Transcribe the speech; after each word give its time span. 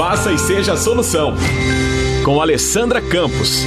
faça 0.00 0.32
e 0.32 0.38
seja 0.38 0.72
a 0.72 0.76
solução. 0.78 1.34
Com 2.24 2.40
Alessandra 2.40 3.02
Campos. 3.02 3.66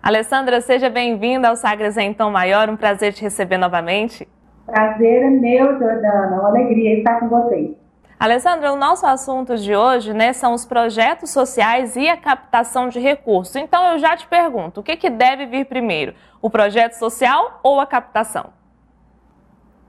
Alessandra, 0.00 0.60
seja 0.60 0.88
bem-vinda 0.88 1.48
ao 1.48 1.56
Sagres 1.56 1.96
em 1.96 2.14
Tom 2.14 2.30
Maior. 2.30 2.70
Um 2.70 2.76
prazer 2.76 3.12
te 3.12 3.20
receber 3.20 3.58
novamente. 3.58 4.28
Prazer 4.64 5.20
é 5.24 5.30
meu, 5.30 5.76
Jordana. 5.80 6.38
Uma 6.38 6.50
alegria 6.50 6.98
estar 6.98 7.18
com 7.18 7.28
vocês. 7.28 7.72
Alessandra, 8.20 8.72
o 8.72 8.76
nosso 8.76 9.04
assunto 9.04 9.56
de 9.56 9.74
hoje 9.74 10.14
né, 10.14 10.32
são 10.32 10.54
os 10.54 10.64
projetos 10.64 11.30
sociais 11.30 11.96
e 11.96 12.08
a 12.08 12.16
captação 12.16 12.88
de 12.88 13.00
recursos. 13.00 13.56
Então 13.56 13.84
eu 13.94 13.98
já 13.98 14.16
te 14.16 14.28
pergunto, 14.28 14.78
o 14.78 14.82
que, 14.84 14.94
que 14.94 15.10
deve 15.10 15.46
vir 15.46 15.66
primeiro? 15.66 16.14
O 16.40 16.48
projeto 16.48 16.92
social 16.92 17.58
ou 17.64 17.80
a 17.80 17.86
captação? 17.86 18.50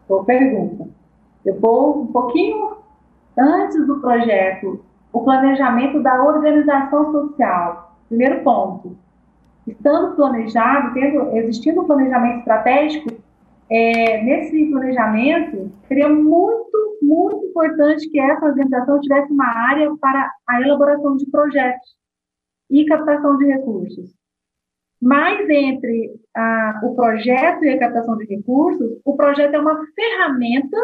Boa 0.10 0.26
pergunta. 0.26 0.88
Eu 1.46 1.60
vou 1.60 2.02
um 2.02 2.08
pouquinho 2.08 2.83
antes 3.38 3.86
do 3.86 4.00
projeto, 4.00 4.84
o 5.12 5.24
planejamento 5.24 6.02
da 6.02 6.24
organização 6.24 7.12
social. 7.12 7.98
Primeiro 8.10 8.44
ponto. 8.44 8.98
Estando 9.68 10.16
planejado, 10.16 10.94
tendo, 10.94 11.38
existindo 11.38 11.82
um 11.82 11.88
planejamento 11.88 12.40
estratégico, 12.40 13.10
é, 13.70 14.22
nesse 14.24 14.66
planejamento, 14.70 15.72
seria 15.88 16.10
muito, 16.10 16.98
muito 17.02 17.46
importante 17.46 18.10
que 18.10 18.20
essa 18.20 18.46
organização 18.46 19.00
tivesse 19.00 19.32
uma 19.32 19.48
área 19.48 19.90
para 20.00 20.32
a 20.48 20.62
elaboração 20.62 21.16
de 21.16 21.30
projetos 21.30 21.96
e 22.70 22.86
captação 22.86 23.38
de 23.38 23.46
recursos. 23.46 24.14
Mas 25.02 25.50
entre 25.50 26.16
a, 26.36 26.82
o 26.84 26.96
projeto 26.96 27.64
e 27.64 27.70
a 27.70 27.80
captação 27.80 28.18
de 28.18 28.26
recursos, 28.26 29.00
o 29.04 29.16
projeto 29.16 29.54
é 29.54 29.60
uma 29.60 29.80
ferramenta 29.94 30.78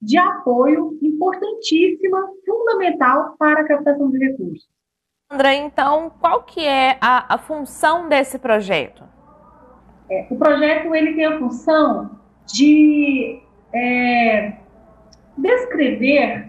de 0.00 0.16
apoio 0.16 0.98
importantíssima, 1.02 2.28
fundamental 2.46 3.34
para 3.38 3.60
a 3.60 3.64
captação 3.64 4.10
de 4.10 4.18
recursos. 4.18 4.68
André, 5.30 5.56
então, 5.56 6.10
qual 6.20 6.42
que 6.42 6.64
é 6.64 6.96
a, 7.00 7.34
a 7.34 7.38
função 7.38 8.08
desse 8.08 8.38
projeto? 8.38 9.04
É, 10.10 10.26
o 10.30 10.36
projeto 10.36 10.94
ele 10.94 11.14
tem 11.14 11.26
a 11.26 11.38
função 11.38 12.18
de 12.46 13.42
é, 13.74 14.56
descrever 15.36 16.48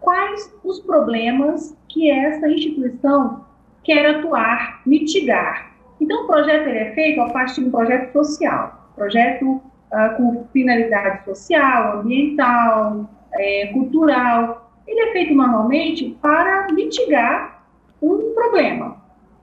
quais 0.00 0.54
os 0.62 0.80
problemas 0.80 1.74
que 1.88 2.10
essa 2.10 2.46
instituição 2.48 3.46
quer 3.82 4.16
atuar, 4.16 4.82
mitigar. 4.84 5.72
Então, 6.00 6.24
o 6.24 6.26
projeto 6.26 6.68
ele 6.68 6.78
é 6.78 6.94
feito 6.94 7.20
a 7.20 7.30
partir 7.30 7.62
de 7.62 7.68
um 7.68 7.70
projeto 7.70 8.12
social, 8.12 8.92
projeto 8.94 9.62
uh, 9.92 10.16
com 10.16 10.46
finalidade 10.52 11.24
social, 11.24 12.00
ambiental, 12.00 13.08
é, 13.34 13.66
cultural. 13.68 14.70
Ele 14.86 15.00
é 15.00 15.12
feito 15.12 15.34
normalmente 15.34 16.16
para 16.20 16.66
mitigar 16.72 17.62
um 18.00 18.34
problema. 18.34 18.96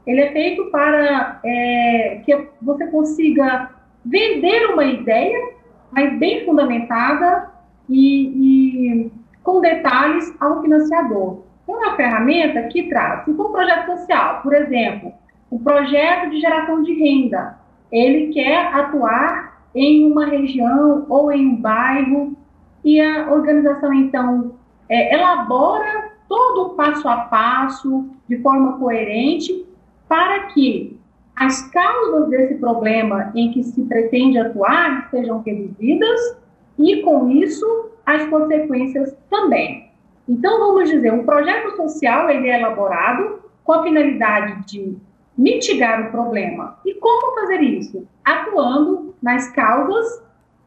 Ele 0.05 0.21
é 0.21 0.31
feito 0.31 0.65
para 0.65 1.39
é, 1.43 2.21
que 2.25 2.47
você 2.61 2.87
consiga 2.87 3.69
vender 4.03 4.71
uma 4.73 4.83
ideia, 4.83 5.53
mas 5.91 6.17
bem 6.17 6.45
fundamentada 6.45 7.51
e, 7.87 9.05
e 9.05 9.11
com 9.43 9.61
detalhes 9.61 10.33
ao 10.39 10.61
financiador. 10.61 11.43
É 11.67 11.71
uma 11.71 11.95
ferramenta 11.95 12.63
que 12.63 12.89
traz, 12.89 13.25
se 13.25 13.31
um 13.31 13.35
projeto 13.35 13.85
social, 13.85 14.41
por 14.41 14.53
exemplo, 14.53 15.13
um 15.51 15.59
projeto 15.59 16.29
de 16.29 16.39
geração 16.39 16.81
de 16.81 16.93
renda, 16.93 17.57
ele 17.91 18.33
quer 18.33 18.73
atuar 18.73 19.48
em 19.73 20.11
uma 20.11 20.25
região 20.25 21.05
ou 21.09 21.31
em 21.31 21.47
um 21.47 21.55
bairro, 21.55 22.35
e 22.83 22.99
a 23.01 23.31
organização, 23.31 23.93
então, 23.93 24.53
é, 24.87 25.13
elabora 25.13 26.11
todo 26.27 26.67
o 26.67 26.69
passo 26.75 27.07
a 27.07 27.17
passo, 27.17 28.09
de 28.27 28.37
forma 28.41 28.77
coerente, 28.77 29.65
para 30.07 30.47
que 30.47 30.97
as 31.35 31.69
causas 31.71 32.29
desse 32.29 32.55
problema 32.55 33.31
em 33.35 33.51
que 33.51 33.63
se 33.63 33.81
pretende 33.83 34.37
atuar 34.37 35.09
sejam 35.09 35.41
reduzidas 35.41 36.37
e, 36.77 37.01
com 37.01 37.29
isso, 37.29 37.91
as 38.05 38.25
consequências 38.29 39.15
também. 39.29 39.89
Então, 40.27 40.59
vamos 40.59 40.89
dizer, 40.89 41.13
um 41.13 41.25
projeto 41.25 41.75
social 41.75 42.29
ele 42.29 42.49
é 42.49 42.59
elaborado 42.59 43.39
com 43.63 43.73
a 43.73 43.83
finalidade 43.83 44.65
de 44.65 44.97
mitigar 45.37 46.07
o 46.07 46.11
problema. 46.11 46.77
E 46.85 46.93
como 46.95 47.39
fazer 47.39 47.61
isso? 47.61 48.05
Atuando 48.23 49.08
nas 49.21 49.49
causas 49.51 50.23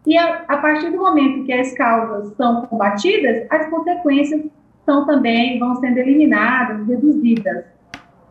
e 0.07 0.17
a, 0.17 0.45
a 0.49 0.57
partir 0.57 0.91
do 0.91 0.99
momento 0.99 1.45
que 1.45 1.53
as 1.53 1.73
causas 1.75 2.35
são 2.37 2.67
combatidas, 2.67 3.47
as 3.51 3.69
consequências 3.71 4.43
são 4.85 5.07
também 5.07 5.59
vão 5.59 5.77
sendo 5.77 5.99
eliminadas, 5.99 6.87
reduzidas. 6.87 7.65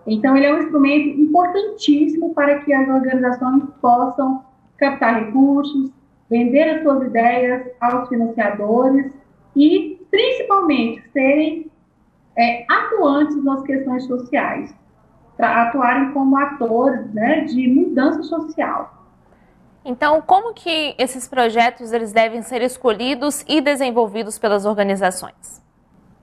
Então, 0.06 0.36
ele 0.36 0.48
é 0.48 0.54
um 0.54 0.64
instrumento 0.64 1.20
importantíssimo 1.20 2.34
para 2.34 2.60
que 2.60 2.74
as 2.74 2.90
organizações 2.90 3.64
possam 3.80 4.44
captar 4.78 5.26
recursos, 5.26 5.92
vender 6.30 6.64
as 6.64 6.82
suas 6.82 7.04
ideias 7.04 7.68
aos 7.80 8.10
financiadores 8.10 9.12
e, 9.56 10.02
principalmente, 10.10 11.04
serem 11.12 11.72
é, 12.38 12.66
atuantes 12.70 13.42
nas 13.44 13.62
questões 13.64 14.04
sociais, 14.06 14.74
para 15.38 15.64
atuarem 15.64 16.12
como 16.12 16.38
atores 16.38 17.14
né, 17.14 17.42
de 17.42 17.68
mudança 17.68 18.24
social. 18.24 19.01
Então, 19.84 20.22
como 20.22 20.54
que 20.54 20.96
esses 20.98 21.28
projetos 21.28 21.92
eles 21.92 22.12
devem 22.12 22.42
ser 22.42 22.62
escolhidos 22.62 23.44
e 23.48 23.60
desenvolvidos 23.62 24.38
pelas 24.38 24.66
organizações? 24.66 25.62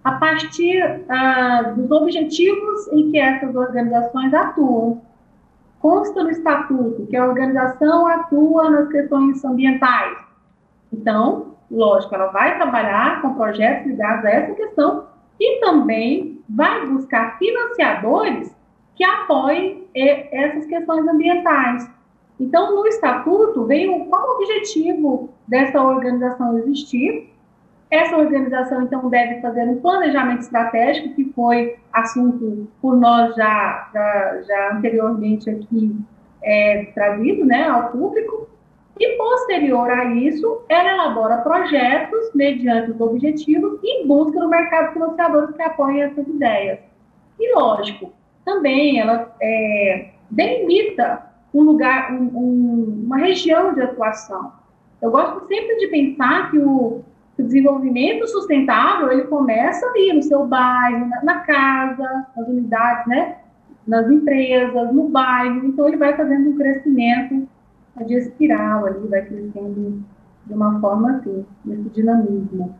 a 0.09 0.13
partir 0.13 1.05
ah, 1.09 1.75
dos 1.77 1.91
objetivos 1.91 2.89
em 2.93 3.11
que 3.11 3.19
essas 3.19 3.55
organizações 3.55 4.33
atuam. 4.33 5.03
Consta 5.81 6.25
no 6.25 6.31
estatuto 6.31 7.07
que 7.07 7.17
a 7.17 7.27
organização 7.27 8.07
atua 8.07 8.71
nas 8.71 8.89
questões 8.89 9.45
ambientais. 9.45 10.17
Então, 10.91 11.57
lógico, 11.71 12.15
ela 12.15 12.29
vai 12.29 12.57
trabalhar 12.57 13.21
com 13.21 13.35
projetos 13.35 13.87
ligados 13.87 14.25
a 14.25 14.31
essa 14.31 14.55
questão 14.55 15.07
e 15.39 15.61
também 15.61 16.43
vai 16.49 16.87
buscar 16.87 17.39
financiadores 17.39 18.57
que 18.97 19.05
apoiem 19.05 19.87
essas 19.95 20.65
questões 20.67 21.07
ambientais. 21.07 21.89
Então, 22.39 22.75
no 22.75 22.87
estatuto 22.87 23.65
vem 23.65 23.89
o, 23.89 24.07
qual 24.07 24.27
o 24.27 24.35
objetivo 24.37 25.31
dessa 25.47 25.83
organização 25.83 26.57
existir 26.59 27.31
essa 27.91 28.19
organização, 28.19 28.83
então, 28.83 29.09
deve 29.09 29.41
fazer 29.41 29.63
um 29.63 29.81
planejamento 29.81 30.41
estratégico, 30.41 31.15
que 31.15 31.33
foi 31.33 31.77
assunto 31.93 32.69
por 32.83 32.97
nós 32.97 33.35
já, 33.35 33.89
já, 33.95 34.43
já 34.43 34.77
anteriormente 34.77 35.49
aqui 35.49 35.97
é, 36.43 36.85
trazido 36.95 37.47
né, 37.47 37.67
ao 37.67 37.91
público, 37.91 38.47
e 39.01 39.17
posterior 39.17 39.89
a 39.89 40.07
isso, 40.07 40.63
ela 40.69 40.91
elabora 40.91 41.39
projetos 41.39 42.33
mediante 42.35 42.91
os 42.91 43.01
objetivos 43.01 43.79
e 43.83 44.05
busca 44.05 44.41
no 44.41 44.49
mercado 44.49 44.93
financiadores 44.93 45.55
que 45.55 45.63
apoiem 45.63 46.03
essas 46.03 46.27
ideias. 46.27 46.81
E, 47.39 47.55
lógico, 47.55 48.13
também 48.45 49.01
ela 49.01 49.33
é, 49.41 50.09
delimita 50.29 51.28
um 51.53 51.63
lugar, 51.63 52.13
um, 52.13 52.25
um, 52.35 53.03
uma 53.07 53.19
região 53.19 53.75
de 53.75 53.83
atuação. 53.83 54.53
Eu 55.01 55.11
gosto 55.11 55.47
sempre 55.47 55.77
de 55.77 55.89
pensar 55.89 56.51
que 56.51 56.59
o, 56.59 57.03
o 57.39 57.43
desenvolvimento 57.43 58.27
sustentável, 58.27 59.11
ele 59.13 59.25
começa 59.25 59.87
ali 59.87 60.13
no 60.13 60.23
seu 60.23 60.47
bairro, 60.47 61.07
na, 61.07 61.23
na 61.23 61.39
casa, 61.41 62.27
nas 62.37 62.49
unidades, 62.49 63.07
né? 63.07 63.37
Nas 63.87 64.11
empresas, 64.11 64.93
no 64.93 65.09
bairro. 65.09 65.65
Então, 65.65 65.89
ele 65.89 65.97
vai 65.97 66.17
fazendo 66.17 66.51
um 66.51 66.57
crescimento 66.57 67.49
de 68.05 68.15
espiral 68.15 68.87
ali, 68.87 69.07
vai 69.09 69.23
crescendo 69.23 70.03
de 70.47 70.53
uma 70.55 70.81
forma 70.81 71.13
assim, 71.13 71.45
nesse 71.65 71.89
dinamismo. 71.91 72.75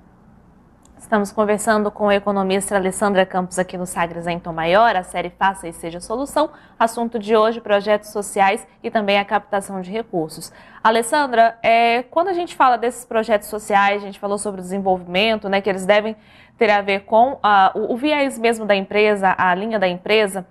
Estamos 0.99 1.31
conversando 1.31 1.93
com 1.93 2.09
a 2.09 2.17
economista 2.17 2.75
Alessandra 2.75 3.25
Campos 3.25 3.57
aqui 3.59 3.79
no 3.79 3.87
Sagres 3.87 4.27
em 4.27 4.39
Tom 4.39 4.53
Maior, 4.53 4.97
a 4.97 5.05
série 5.05 5.31
Faça 5.31 5.69
e 5.69 5.73
Seja 5.73 6.01
Solução. 6.01 6.51
Assunto 6.77 7.21
de 7.21 7.37
hoje, 7.37 7.61
projetos 7.61 8.11
sociais 8.11 8.67
e 8.83 8.91
também 8.91 9.17
a 9.17 9.25
captação 9.25 9.81
de 9.81 9.93
recursos. 9.93 10.53
Alessandra, 10.83 11.57
é, 11.63 12.03
quando 12.03 12.29
a 12.29 12.33
gente 12.33 12.57
fala 12.57 12.77
desses 12.77 13.05
projetos 13.05 13.49
sociais, 13.49 14.03
a 14.03 14.07
gente 14.07 14.19
falou 14.19 14.39
sobre 14.39 14.61
o 14.61 14.63
desenvolvimento, 14.63 15.49
né, 15.49 15.61
que 15.61 15.71
eles 15.71 15.87
devem 15.87 16.17
ter 16.59 16.69
a 16.69 16.83
ver 16.83 17.05
com 17.05 17.39
a, 17.43 17.71
o, 17.75 17.95
o 17.95 17.97
viés 17.97 18.37
mesmo 18.37 18.67
da 18.67 18.75
empresa, 18.75 19.35
a 19.39 19.55
linha 19.55 19.79
da 19.79 19.89
empresa. 19.89 20.47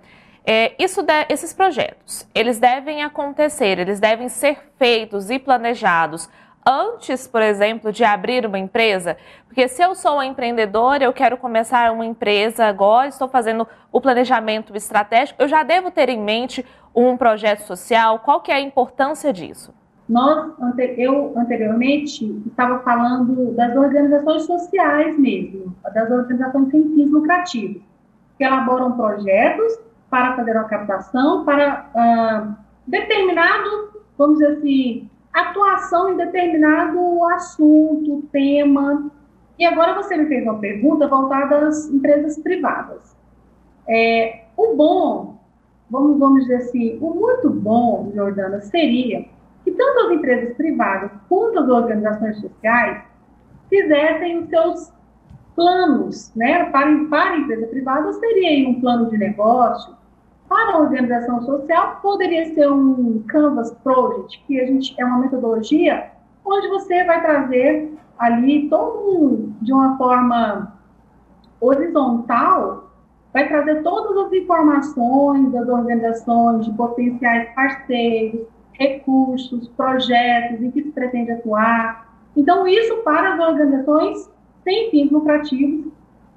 É, 0.46 0.72
isso 0.82 1.02
de, 1.02 1.26
esses 1.28 1.52
projetos, 1.52 2.26
eles 2.34 2.58
devem 2.58 3.02
acontecer, 3.02 3.78
eles 3.78 4.00
devem 4.00 4.30
ser 4.30 4.58
feitos 4.78 5.28
e 5.28 5.38
planejados 5.38 6.26
antes, 6.68 7.26
por 7.26 7.40
exemplo, 7.40 7.90
de 7.90 8.04
abrir 8.04 8.44
uma 8.44 8.58
empresa? 8.58 9.16
Porque 9.46 9.66
se 9.68 9.82
eu 9.82 9.94
sou 9.94 10.14
uma 10.14 10.26
empreendedora, 10.26 11.04
eu 11.04 11.12
quero 11.12 11.38
começar 11.38 11.90
uma 11.90 12.04
empresa 12.04 12.66
agora, 12.66 13.08
estou 13.08 13.28
fazendo 13.28 13.66
o 13.90 14.00
planejamento 14.00 14.76
estratégico, 14.76 15.42
eu 15.42 15.48
já 15.48 15.62
devo 15.62 15.90
ter 15.90 16.10
em 16.10 16.20
mente 16.20 16.64
um 16.94 17.16
projeto 17.16 17.60
social? 17.60 18.18
Qual 18.18 18.40
que 18.40 18.52
é 18.52 18.56
a 18.56 18.60
importância 18.60 19.32
disso? 19.32 19.72
nós, 20.08 20.50
eu 20.96 21.34
anteriormente 21.36 22.24
estava 22.46 22.78
falando 22.78 23.52
das 23.54 23.76
organizações 23.76 24.44
sociais 24.44 25.18
mesmo, 25.18 25.76
das 25.92 26.10
organizações 26.10 26.70
sem 26.70 26.82
fins 26.94 27.10
lucrativos, 27.10 27.82
que 28.38 28.44
elaboram 28.44 28.92
projetos 28.92 29.78
para 30.08 30.34
fazer 30.34 30.52
uma 30.52 30.64
captação, 30.64 31.44
para 31.44 31.90
uh, 31.94 32.54
determinado, 32.86 33.90
vamos 34.16 34.38
dizer 34.38 34.56
assim, 34.56 35.10
atuação 35.40 36.12
em 36.12 36.16
determinado 36.16 37.24
assunto, 37.24 38.22
tema. 38.32 39.10
E 39.58 39.64
agora 39.64 39.94
você 39.94 40.16
me 40.16 40.26
fez 40.26 40.44
uma 40.44 40.58
pergunta 40.58 41.08
voltada 41.08 41.66
às 41.66 41.88
empresas 41.88 42.38
privadas. 42.38 43.16
É, 43.88 44.44
o 44.56 44.74
bom, 44.76 45.38
vamos, 45.90 46.18
vamos 46.18 46.42
dizer 46.42 46.56
assim, 46.56 46.98
o 47.00 47.14
muito 47.14 47.50
bom, 47.50 48.12
Jordana, 48.14 48.60
seria 48.60 49.26
que 49.64 49.72
tanto 49.72 50.06
as 50.06 50.12
empresas 50.12 50.56
privadas 50.56 51.10
quanto 51.28 51.58
as 51.58 51.68
organizações 51.68 52.40
sociais 52.40 53.02
fizessem 53.68 54.38
os 54.38 54.48
seus 54.48 54.92
planos, 55.54 56.32
né? 56.36 56.64
Para, 56.70 57.04
para 57.06 57.30
a 57.30 57.36
empresa 57.38 57.66
privada 57.66 58.12
seria 58.12 58.68
um 58.68 58.80
plano 58.80 59.10
de 59.10 59.18
negócio, 59.18 59.97
para 60.48 60.74
a 60.74 60.78
organização 60.78 61.42
social 61.42 61.98
poderia 62.00 62.54
ser 62.54 62.70
um 62.70 63.22
Canvas 63.28 63.72
Project, 63.84 64.42
que 64.46 64.60
a 64.60 64.66
gente 64.66 64.94
é 64.98 65.04
uma 65.04 65.18
metodologia 65.18 66.10
onde 66.44 66.68
você 66.68 67.04
vai 67.04 67.20
trazer 67.20 67.92
ali 68.18 68.68
todo 68.68 69.52
de 69.60 69.72
uma 69.72 69.96
forma 69.98 70.74
horizontal, 71.60 72.90
vai 73.32 73.46
trazer 73.46 73.82
todas 73.82 74.26
as 74.26 74.32
informações 74.32 75.52
das 75.52 75.68
organizações, 75.68 76.64
de 76.64 76.72
potenciais 76.72 77.54
parceiros, 77.54 78.46
recursos, 78.72 79.68
projetos 79.68 80.62
em 80.62 80.70
que 80.70 80.82
se 80.82 80.90
pretende 80.90 81.32
atuar. 81.32 82.16
Então, 82.36 82.66
isso 82.66 82.96
para 82.98 83.34
as 83.34 83.40
organizações 83.40 84.30
sem 84.64 84.90
fins 84.90 85.10
lucrativos 85.10 85.92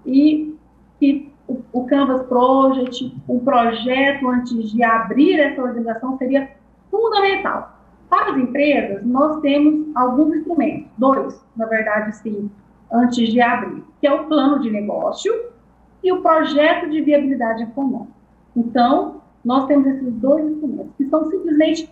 e 0.05 0.55
que 0.99 1.30
o, 1.73 1.85
Canvas 1.85 2.23
Project, 2.27 3.15
um 3.27 3.39
projeto 3.39 4.27
antes 4.27 4.71
de 4.71 4.83
abrir 4.83 5.39
essa 5.39 5.61
organização 5.61 6.17
seria 6.17 6.49
fundamental. 6.89 7.77
Para 8.09 8.31
as 8.31 8.37
empresas, 8.37 9.05
nós 9.05 9.39
temos 9.41 9.87
alguns 9.95 10.35
instrumentos, 10.35 10.87
dois, 10.97 11.41
na 11.55 11.65
verdade, 11.65 12.15
sim, 12.17 12.51
antes 12.91 13.29
de 13.29 13.39
abrir, 13.39 13.83
que 14.01 14.07
é 14.07 14.13
o 14.13 14.25
plano 14.25 14.59
de 14.59 14.69
negócio 14.69 15.33
e 16.03 16.11
o 16.11 16.21
projeto 16.21 16.89
de 16.89 17.01
viabilidade 17.01 17.63
econômica. 17.63 18.11
Então, 18.55 19.21
nós 19.45 19.65
temos 19.67 19.87
esses 19.87 20.13
dois 20.15 20.45
instrumentos, 20.45 20.91
que 20.97 21.05
são 21.05 21.29
simplesmente 21.29 21.89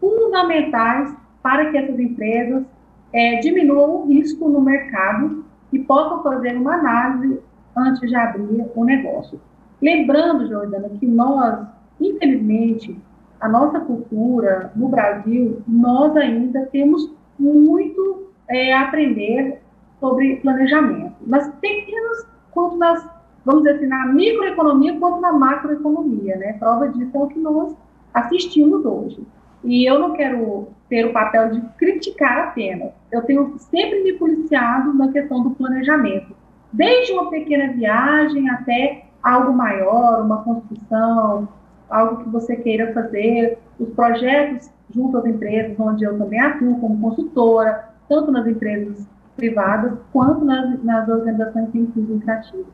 fundamentais 0.00 1.14
para 1.42 1.70
que 1.70 1.78
essas 1.78 1.98
empresas 1.98 2.64
é, 3.12 3.36
diminuam 3.36 4.02
o 4.02 4.06
risco 4.06 4.48
no 4.48 4.60
mercado 4.60 5.44
e 5.72 5.78
possam 5.78 6.22
fazer 6.22 6.56
uma 6.56 6.74
análise 6.74 7.40
antes 7.76 8.08
de 8.08 8.14
abrir 8.14 8.66
o 8.74 8.84
negócio. 8.84 9.40
Lembrando, 9.80 10.48
Jordana, 10.48 10.88
que 10.90 11.06
nós, 11.06 11.66
infelizmente, 12.00 12.98
a 13.40 13.48
nossa 13.48 13.80
cultura 13.80 14.70
no 14.76 14.88
Brasil, 14.88 15.62
nós 15.66 16.14
ainda 16.16 16.66
temos 16.66 17.10
muito 17.38 18.26
é, 18.48 18.72
a 18.72 18.82
aprender 18.82 19.60
sobre 19.98 20.36
planejamento, 20.36 21.14
nas 21.26 21.48
pequenas 21.54 22.26
quanto 22.50 22.76
nas, 22.76 23.08
vamos 23.44 23.62
dizer 23.62 23.76
assim, 23.76 23.86
na 23.86 24.06
microeconomia 24.06 24.98
quanto 24.98 25.20
na 25.20 25.32
macroeconomia, 25.32 26.36
né? 26.36 26.54
Prova 26.54 26.88
disso 26.88 27.16
é 27.16 27.18
o 27.18 27.26
que 27.28 27.38
nós 27.38 27.74
assistimos 28.12 28.84
hoje. 28.84 29.24
E 29.62 29.88
eu 29.88 29.98
não 29.98 30.12
quero 30.12 30.68
ter 30.88 31.06
o 31.06 31.12
papel 31.12 31.50
de 31.50 31.60
criticar 31.78 32.48
apenas. 32.48 32.92
Eu 33.12 33.22
tenho 33.22 33.54
sempre 33.58 34.02
me 34.02 34.14
policiado 34.14 34.92
na 34.94 35.12
questão 35.12 35.42
do 35.42 35.50
planejamento. 35.50 36.34
Desde 36.72 37.12
uma 37.12 37.30
pequena 37.30 37.72
viagem 37.72 38.48
até 38.48 39.04
algo 39.22 39.52
maior, 39.52 40.22
uma 40.24 40.42
construção, 40.42 41.48
algo 41.88 42.22
que 42.22 42.30
você 42.30 42.56
queira 42.56 42.92
fazer, 42.92 43.58
os 43.78 43.88
projetos 43.90 44.70
junto 44.94 45.18
às 45.18 45.26
empresas, 45.26 45.78
onde 45.78 46.04
eu 46.04 46.18
também 46.18 46.40
atuo 46.40 46.80
como 46.80 47.00
consultora, 47.00 47.90
tanto 48.08 48.30
nas 48.30 48.46
empresas 48.46 49.06
privadas 49.36 49.98
quanto 50.12 50.44
nas, 50.44 50.82
nas 50.82 51.08
organizações 51.08 51.70
sem 51.72 51.86
fins 51.92 52.08
lucrativos. 52.08 52.66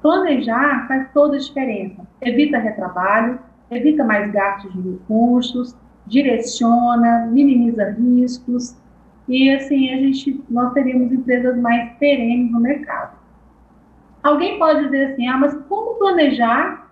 Planejar 0.00 0.86
faz 0.86 1.08
toda 1.12 1.36
a 1.36 1.40
diferença. 1.40 2.02
Evita 2.20 2.58
retrabalho, 2.58 3.38
evita 3.70 4.04
mais 4.04 4.30
gastos 4.32 4.72
de 4.72 4.90
recursos, 4.90 5.74
direciona, 6.06 7.26
minimiza 7.30 7.90
riscos 7.90 8.76
e 9.26 9.50
assim 9.50 9.92
a 9.92 9.96
gente 9.96 10.44
nós 10.50 10.72
teríamos 10.72 11.10
empresas 11.12 11.56
mais 11.58 11.92
perenes 11.98 12.52
no 12.52 12.60
mercado. 12.60 13.23
Alguém 14.24 14.58
pode 14.58 14.86
dizer 14.86 15.12
assim, 15.12 15.28
ah, 15.28 15.36
mas 15.36 15.54
como 15.68 15.98
planejar 15.98 16.90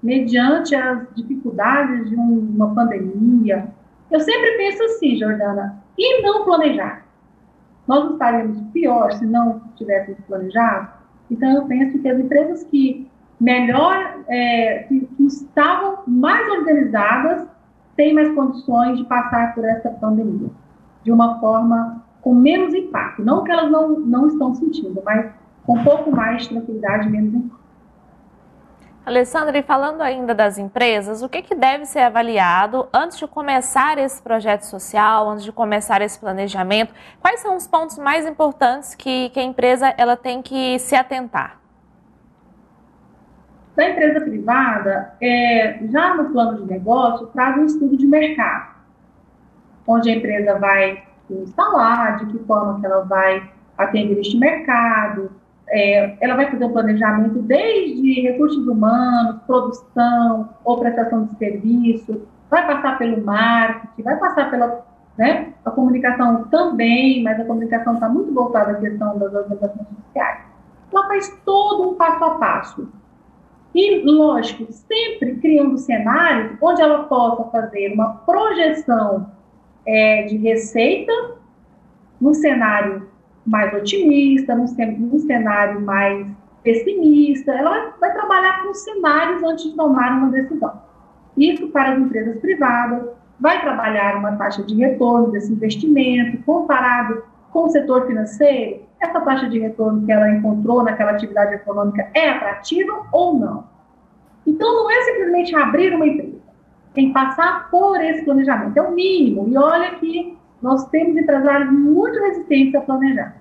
mediante 0.00 0.76
as 0.76 1.12
dificuldades 1.16 2.08
de 2.08 2.14
uma 2.14 2.72
pandemia? 2.72 3.66
Eu 4.08 4.20
sempre 4.20 4.52
penso 4.52 4.84
assim, 4.84 5.16
Jordana, 5.16 5.82
e 5.98 6.22
não 6.22 6.44
planejar? 6.44 7.04
Nós 7.88 8.12
estaríamos 8.12 8.60
pior 8.72 9.10
se 9.12 9.26
não 9.26 9.60
tivéssemos 9.74 10.20
planejado? 10.20 10.88
Então 11.28 11.52
eu 11.52 11.64
penso 11.64 11.98
que 11.98 12.08
as 12.08 12.20
empresas 12.20 12.62
que 12.64 13.10
melhor, 13.40 14.20
é, 14.28 14.84
que, 14.84 15.00
que 15.00 15.26
estavam 15.26 15.98
mais 16.06 16.48
organizadas 16.48 17.48
têm 17.96 18.14
mais 18.14 18.32
condições 18.36 18.98
de 18.98 19.04
passar 19.06 19.52
por 19.52 19.64
essa 19.64 19.90
pandemia 19.90 20.48
de 21.02 21.10
uma 21.10 21.40
forma 21.40 22.04
com 22.20 22.32
menos 22.32 22.72
impacto. 22.72 23.24
Não 23.24 23.42
que 23.42 23.50
elas 23.50 23.68
não, 23.68 23.98
não 23.98 24.28
estão 24.28 24.54
sentindo, 24.54 25.02
mas 25.04 25.28
com 25.64 25.78
um 25.78 25.84
pouco 25.84 26.10
mais 26.10 26.42
de 26.42 26.50
tranquilidade, 26.50 27.08
menos 27.08 27.34
impacto. 27.34 27.62
Alessandra, 29.04 29.58
e 29.58 29.62
falando 29.64 30.00
ainda 30.00 30.32
das 30.32 30.58
empresas, 30.58 31.22
o 31.22 31.28
que, 31.28 31.42
que 31.42 31.56
deve 31.56 31.84
ser 31.86 32.00
avaliado 32.00 32.88
antes 32.94 33.18
de 33.18 33.26
começar 33.26 33.98
esse 33.98 34.22
projeto 34.22 34.62
social, 34.62 35.28
antes 35.28 35.44
de 35.44 35.50
começar 35.50 36.00
esse 36.00 36.18
planejamento? 36.20 36.94
Quais 37.20 37.40
são 37.40 37.56
os 37.56 37.66
pontos 37.66 37.98
mais 37.98 38.24
importantes 38.24 38.94
que, 38.94 39.28
que 39.30 39.40
a 39.40 39.42
empresa 39.42 39.92
ela 39.98 40.16
tem 40.16 40.40
que 40.40 40.78
se 40.78 40.94
atentar? 40.94 41.58
Da 43.74 43.90
empresa 43.90 44.20
privada, 44.20 45.14
é, 45.20 45.80
já 45.90 46.14
no 46.14 46.30
plano 46.30 46.58
de 46.58 46.72
negócio, 46.72 47.26
traz 47.28 47.58
um 47.58 47.64
estudo 47.64 47.96
de 47.96 48.06
mercado, 48.06 48.76
onde 49.84 50.10
a 50.10 50.14
empresa 50.14 50.60
vai 50.60 51.02
instalar, 51.28 52.18
de 52.18 52.26
que 52.26 52.44
forma 52.44 52.78
que 52.78 52.86
ela 52.86 53.02
vai 53.04 53.50
atender 53.76 54.20
este 54.20 54.36
mercado, 54.36 55.41
é, 55.72 56.16
ela 56.20 56.36
vai 56.36 56.50
fazer 56.50 56.66
um 56.66 56.72
planejamento 56.72 57.40
desde 57.40 58.20
recursos 58.20 58.68
humanos, 58.68 59.40
produção 59.46 60.50
ou 60.62 60.78
prestação 60.78 61.24
de 61.24 61.38
serviço, 61.38 62.28
vai 62.50 62.66
passar 62.66 62.98
pelo 62.98 63.24
marketing, 63.24 64.02
vai 64.02 64.18
passar 64.18 64.50
pela 64.50 64.84
né, 65.16 65.54
a 65.64 65.70
comunicação 65.70 66.44
também, 66.50 67.22
mas 67.22 67.40
a 67.40 67.44
comunicação 67.44 67.94
está 67.94 68.08
muito 68.08 68.32
voltada 68.34 68.72
à 68.72 68.74
questão 68.74 69.18
das 69.18 69.32
organizações 69.32 69.86
sociais. 70.04 70.40
Ela 70.92 71.08
faz 71.08 71.40
todo 71.44 71.90
um 71.90 71.94
passo 71.94 72.24
a 72.24 72.30
passo 72.34 72.88
e, 73.74 74.02
lógico, 74.04 74.70
sempre 74.70 75.36
criando 75.36 75.78
cenários 75.78 76.58
onde 76.60 76.82
ela 76.82 77.04
possa 77.04 77.44
fazer 77.44 77.94
uma 77.94 78.16
projeção 78.26 79.30
é, 79.86 80.24
de 80.24 80.36
receita 80.36 81.12
num 82.20 82.34
cenário 82.34 83.08
mais 83.46 83.72
otimista, 83.74 84.54
num, 84.54 84.66
num 84.98 85.18
cenário 85.20 85.80
mais 85.80 86.26
pessimista. 86.62 87.52
Ela 87.52 87.94
vai, 88.00 88.12
trabalhar 88.12 88.62
com 88.62 88.74
cenários 88.74 89.42
antes 89.42 89.64
de 89.64 89.76
tomar 89.76 90.18
uma 90.18 90.30
decisão. 90.30 90.80
Isso 91.36 91.68
para 91.68 91.92
as 91.92 91.98
empresas 91.98 92.38
privadas, 92.40 93.08
vai 93.40 93.60
trabalhar 93.60 94.16
uma 94.16 94.36
taxa 94.36 94.62
de 94.62 94.74
retorno 94.74 95.30
desse 95.32 95.52
investimento 95.52 96.42
comparado 96.44 97.24
com 97.50 97.64
o 97.64 97.70
setor 97.70 98.06
financeiro, 98.06 98.82
essa 99.00 99.20
taxa 99.20 99.48
de 99.48 99.58
retorno 99.58 100.06
que 100.06 100.12
ela 100.12 100.30
encontrou 100.30 100.82
naquela 100.82 101.10
atividade 101.10 101.54
econômica 101.54 102.08
é 102.14 102.30
atrativa 102.30 103.06
ou 103.12 103.38
não? 103.38 103.64
Então, 104.46 104.72
não 104.74 104.90
é 104.90 105.02
simplesmente 105.02 105.54
abrir 105.54 105.94
uma 105.94 106.06
empresa, 106.06 106.38
tem 106.94 107.08
que 107.08 107.14
passar 107.14 107.68
por 107.70 108.00
esse 108.00 108.24
planejamento, 108.24 108.76
é 108.76 108.82
o 108.82 108.92
mínimo. 108.92 109.48
E 109.48 109.56
olha 109.56 109.96
que 109.96 110.38
nós 110.62 110.88
temos 110.90 111.16
empresários 111.16 111.70
muito 111.72 112.18
resistentes 112.20 112.74
a 112.74 112.80
planejar. 112.80 113.36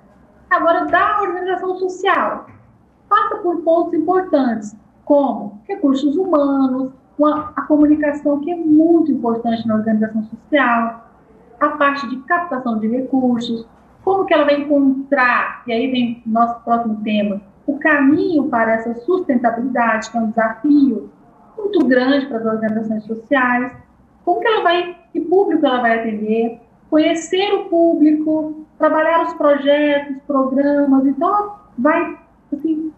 Agora, 0.49 0.85
da 0.85 1.21
organização 1.21 1.77
social, 1.77 2.47
passa 3.07 3.35
por 3.37 3.61
pontos 3.61 3.93
importantes, 3.93 4.75
como 5.05 5.61
recursos 5.67 6.15
humanos, 6.17 6.91
uma, 7.17 7.53
a 7.55 7.61
comunicação, 7.63 8.39
que 8.39 8.51
é 8.51 8.55
muito 8.55 9.11
importante 9.11 9.67
na 9.67 9.75
organização 9.75 10.23
social, 10.23 11.11
a 11.59 11.69
parte 11.69 12.09
de 12.09 12.17
captação 12.23 12.79
de 12.79 12.87
recursos, 12.87 13.67
como 14.03 14.25
que 14.25 14.33
ela 14.33 14.45
vai 14.45 14.61
encontrar, 14.61 15.63
e 15.67 15.71
aí 15.71 15.91
vem 15.91 16.23
nosso 16.25 16.59
próximo 16.63 16.99
tema, 17.03 17.39
o 17.67 17.77
caminho 17.77 18.45
para 18.49 18.73
essa 18.73 18.95
sustentabilidade, 19.01 20.09
que 20.09 20.17
é 20.17 20.21
um 20.21 20.29
desafio 20.29 21.09
muito 21.57 21.85
grande 21.85 22.25
para 22.25 22.39
as 22.39 22.45
organizações 22.45 23.03
sociais, 23.03 23.71
como 24.25 24.39
que 24.39 24.47
ela 24.47 24.63
vai, 24.63 24.97
que 25.13 25.21
público 25.21 25.65
ela 25.65 25.81
vai 25.81 25.99
atender, 25.99 26.59
conhecer 26.91 27.53
o 27.53 27.69
público, 27.69 28.65
trabalhar 28.77 29.23
os 29.23 29.33
projetos, 29.35 30.17
programas. 30.27 31.07
Então, 31.07 31.29
ela 31.29 31.61
vai 31.77 32.19
assim, 32.53 32.91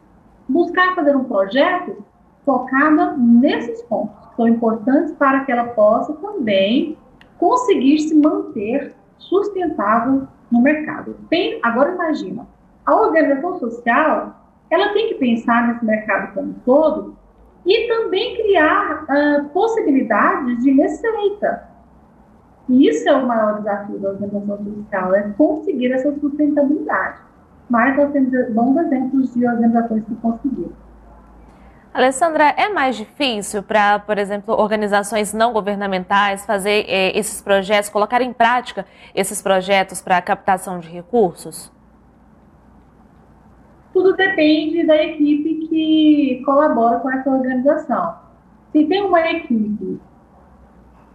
buscar 0.50 0.96
fazer 0.96 1.16
um 1.16 1.24
projeto 1.26 2.04
focada 2.44 3.16
nesses 3.16 3.84
pontos 3.84 4.16
que 4.30 4.36
são 4.36 4.48
importantes 4.48 5.14
para 5.14 5.46
que 5.46 5.52
ela 5.52 5.66
possa 5.66 6.12
também 6.14 6.98
conseguir 7.38 8.00
se 8.00 8.16
manter 8.16 8.96
sustentável 9.20 10.28
no 10.52 10.62
mercado. 10.62 11.16
Tem, 11.30 11.60
agora 11.62 11.94
imagina, 11.94 12.48
a 12.86 12.96
organização 12.96 13.60
social 13.60 14.42
ela 14.72 14.90
tem 14.90 15.10
que 15.10 15.16
pensar 15.16 15.68
nesse 15.68 15.86
mercado 15.86 16.34
como 16.34 16.50
um 16.50 16.54
todo 16.66 17.16
e 17.64 17.88
também 17.88 18.36
criar 18.36 19.04
uh, 19.04 19.50
possibilidades 19.50 20.64
de 20.64 20.72
receita. 20.72 21.73
E 22.70 22.88
isso 22.88 23.08
é 23.08 23.16
o 23.16 23.26
maior 23.28 23.58
desafio 23.58 24.00
da 24.00 24.10
organização 24.10 24.58
social, 24.58 25.16
é 25.16 25.22
conseguir 25.38 25.92
essa 25.92 26.14
sustentabilidade. 26.20 27.20
Mas 27.70 27.98
nós 27.98 28.12
temos 28.12 28.32
bons 28.52 28.78
exemplos 28.78 29.34
de 29.34 29.46
organizações 29.46 30.04
que 30.06 30.16
conseguiram. 30.16 30.72
Alessandra, 31.94 32.56
é 32.58 32.70
mais 32.70 32.96
difícil 32.96 33.62
para, 33.62 34.00
por 34.00 34.18
exemplo, 34.18 34.56
organizações 34.56 35.32
não 35.32 35.54
governamentais 35.54 36.44
fazer 36.44 36.86
eh, 36.88 37.18
esses 37.18 37.40
projetos, 37.40 37.88
colocar 37.90 38.20
em 38.20 38.34
prática 38.34 38.84
esses 39.14 39.42
projetos 39.44 40.02
para 40.02 40.20
captação 40.20 40.80
de 40.80 40.90
recursos? 40.90 41.72
Tudo 43.94 44.16
depende 44.16 44.88
da 44.88 44.96
equipe 45.04 45.68
que 45.68 46.42
colabora 46.44 47.00
com 47.00 47.12
essa 47.12 47.30
organização. 47.30 48.16
Se 48.72 48.86
tem 48.86 49.04
uma 49.04 49.22
equipe 49.30 50.00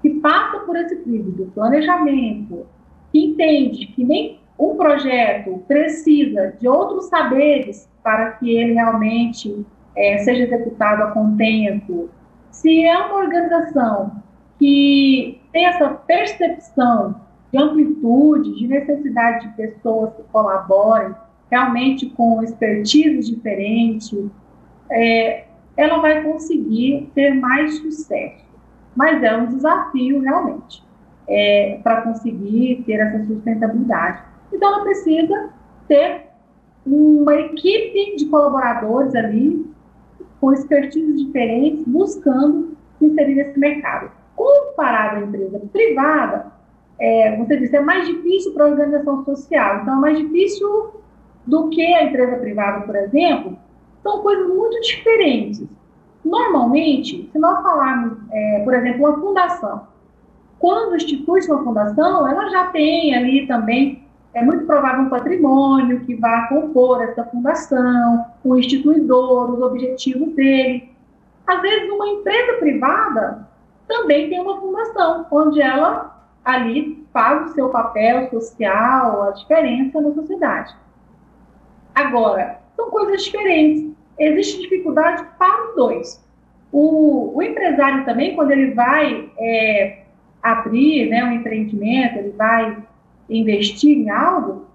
que 0.03 0.11
passa 0.21 0.61
por 0.61 0.77
esse 0.77 0.97
crivo 0.97 1.31
do 1.33 1.47
planejamento, 1.47 2.67
que 3.13 3.27
entende 3.27 3.87
que 3.87 4.05
nem 4.05 4.39
um 4.59 4.77
projeto 4.77 5.63
precisa 5.69 6.55
de 6.61 6.67
outros 6.69 7.07
saberes 7.07 7.89
para 8.03 8.33
que 8.33 8.51
ele 8.51 8.75
realmente 8.75 9.65
é, 9.97 10.19
seja 10.19 10.45
executado 10.45 11.03
a 11.03 11.11
contento, 11.11 12.11
se 12.51 12.85
é 12.85 12.97
uma 12.99 13.17
organização 13.17 14.23
que 14.59 15.41
tem 15.53 15.67
essa 15.67 15.89
percepção 15.91 17.21
de 17.53 17.59
amplitude, 17.59 18.57
de 18.57 18.67
necessidade 18.67 19.49
de 19.49 19.55
pessoas 19.55 20.13
que 20.15 20.23
colaborem, 20.25 21.15
realmente 21.51 22.11
com 22.11 22.43
expertise 22.43 23.35
diferente, 23.35 24.31
é, 24.91 25.45
ela 25.77 25.99
vai 25.99 26.23
conseguir 26.23 27.11
ter 27.15 27.35
mais 27.35 27.79
sucesso. 27.79 28.48
Mas 28.99 29.23
é 29.23 29.37
um 29.37 29.47
desafio 29.47 30.21
realmente 30.21 30.85
é, 31.29 31.79
para 31.85 32.03
conseguir 32.03 32.83
ter 32.85 32.95
essa 32.95 33.25
sustentabilidade. 33.27 34.25
Então, 34.53 34.75
ela 34.75 34.83
precisa 34.83 35.51
ter 35.87 36.27
uma 36.85 37.33
equipe 37.37 38.17
de 38.17 38.27
colaboradores 38.27 39.15
ali 39.15 39.65
com 40.41 40.53
expertise 40.53 41.25
diferentes, 41.25 41.85
buscando 41.87 42.77
inserir 43.01 43.37
nesse 43.37 43.57
mercado. 43.57 44.11
Comparado 44.35 45.21
à 45.21 45.21
empresa 45.29 45.61
privada, 45.73 46.47
é, 46.99 47.37
você 47.37 47.57
disse, 47.57 47.77
é 47.77 47.81
mais 47.81 48.05
difícil 48.05 48.53
para 48.53 48.65
a 48.65 48.69
organização 48.69 49.25
social. 49.25 49.83
Então, 49.83 49.99
é 49.99 50.01
mais 50.01 50.19
difícil 50.19 50.91
do 51.47 51.69
que 51.69 51.83
a 51.95 52.03
empresa 52.03 52.37
privada, 52.39 52.85
por 52.85 52.97
exemplo, 52.97 53.57
são 54.03 54.23
coisas 54.23 54.49
muito 54.49 54.81
diferentes. 54.81 55.63
Normalmente, 56.25 57.29
se 57.33 57.39
nós 57.39 57.63
falarmos, 57.63 58.19
é, 58.31 58.61
por 58.65 58.75
exemplo, 58.75 59.07
uma 59.07 59.21
fundação, 59.21 59.87
quando 60.59 60.97
institui-se 60.97 61.51
uma 61.51 61.63
fundação, 61.63 62.29
ela 62.29 62.51
já 62.51 62.67
tem 62.67 63.15
ali 63.15 63.47
também, 63.47 64.05
é 64.35 64.43
muito 64.43 64.67
provável, 64.67 65.05
um 65.05 65.09
patrimônio 65.09 66.01
que 66.01 66.15
vai 66.17 66.49
compor 66.49 67.03
essa 67.03 67.25
fundação, 67.25 68.27
o 68.45 68.57
instituidor, 68.57 69.53
os 69.53 69.63
objetivos 69.63 70.35
dele. 70.35 70.93
Às 71.47 71.63
vezes, 71.63 71.91
uma 71.91 72.09
empresa 72.09 72.59
privada 72.59 73.49
também 73.87 74.29
tem 74.29 74.41
uma 74.41 74.61
fundação, 74.61 75.27
onde 75.31 75.63
ela 75.63 76.19
ali 76.45 77.07
faz 77.13 77.51
o 77.51 77.55
seu 77.55 77.69
papel 77.71 78.29
social, 78.31 79.23
a 79.23 79.31
diferença 79.31 80.01
na 80.01 80.13
sociedade. 80.13 80.75
Agora, 81.95 82.61
são 82.77 82.91
coisas 82.91 83.25
diferentes. 83.25 83.93
Existe 84.19 84.63
dificuldade 84.63 85.25
para 85.39 85.69
os 85.69 85.77
dois. 85.77 86.29
O, 86.73 87.37
o 87.37 87.43
empresário 87.43 88.05
também, 88.05 88.35
quando 88.35 88.51
ele 88.51 88.73
vai 88.73 89.31
é, 89.39 90.03
abrir 90.43 91.09
né, 91.09 91.25
um 91.25 91.33
empreendimento, 91.33 92.19
ele 92.19 92.31
vai 92.31 92.77
investir 93.29 93.97
em 93.97 94.11
algo, 94.11 94.67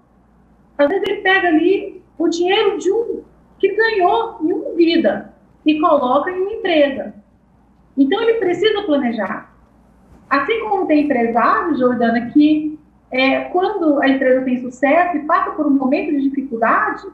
às 0.78 0.88
vezes 0.88 1.08
ele 1.08 1.20
pega 1.20 1.48
ali 1.48 2.02
o 2.18 2.28
dinheiro 2.28 2.78
de 2.78 2.90
um 2.90 3.22
que 3.58 3.74
ganhou 3.74 4.38
em 4.42 4.52
uma 4.52 4.74
vida 4.74 5.34
e 5.64 5.78
coloca 5.80 6.30
em 6.30 6.40
uma 6.40 6.52
empresa. 6.52 7.14
Então 7.96 8.20
ele 8.22 8.34
precisa 8.34 8.82
planejar. 8.82 9.54
Assim 10.28 10.60
como 10.60 10.86
tem 10.86 11.04
empresários, 11.04 11.78
Jordana, 11.78 12.30
que 12.30 12.78
é, 13.10 13.42
quando 13.44 14.02
a 14.02 14.08
empresa 14.08 14.42
tem 14.42 14.60
sucesso 14.60 15.16
e 15.16 15.24
passa 15.24 15.52
por 15.52 15.66
um 15.66 15.70
momento 15.70 16.10
de 16.10 16.22
dificuldade, 16.22 17.04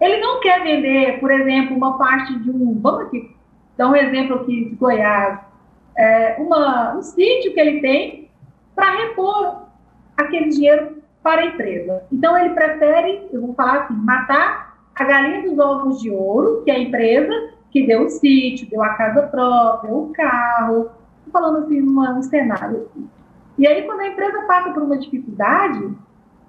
ele 0.00 0.20
não 0.20 0.40
quer 0.40 0.62
vender, 0.62 1.18
por 1.20 1.30
exemplo, 1.30 1.76
uma 1.76 1.98
parte 1.98 2.38
de 2.38 2.50
um. 2.50 2.78
Vamos 2.80 3.06
aqui 3.06 3.34
dar 3.76 3.88
um 3.88 3.96
exemplo 3.96 4.36
aqui 4.36 4.70
de 4.70 4.74
Goiás. 4.76 5.40
É, 5.96 6.36
uma, 6.38 6.96
um 6.96 7.02
sítio 7.02 7.52
que 7.52 7.60
ele 7.60 7.80
tem 7.80 8.30
para 8.74 8.96
repor 8.96 9.62
aquele 10.16 10.50
dinheiro 10.50 10.98
para 11.22 11.42
a 11.42 11.46
empresa. 11.46 12.02
Então, 12.12 12.36
ele 12.38 12.50
prefere, 12.50 13.28
eu 13.32 13.40
vou 13.40 13.54
falar 13.54 13.84
assim, 13.84 13.94
matar 13.94 14.78
a 14.94 15.04
galinha 15.04 15.42
dos 15.42 15.58
ovos 15.58 16.00
de 16.00 16.10
ouro, 16.10 16.62
que 16.64 16.70
é 16.70 16.74
a 16.74 16.80
empresa 16.80 17.50
que 17.70 17.86
deu 17.86 18.06
o 18.06 18.08
sítio, 18.08 18.68
deu 18.68 18.82
a 18.82 18.90
casa 18.90 19.22
própria, 19.22 19.92
o 19.92 20.10
carro, 20.12 20.90
falando 21.32 21.64
assim, 21.64 21.80
num 21.80 22.22
cenário. 22.22 22.88
Assim. 22.90 23.08
E 23.58 23.66
aí, 23.66 23.82
quando 23.82 24.00
a 24.00 24.08
empresa 24.08 24.42
passa 24.42 24.70
por 24.70 24.82
uma 24.82 24.96
dificuldade, 24.96 25.92